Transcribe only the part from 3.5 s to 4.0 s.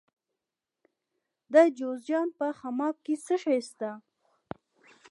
شته؟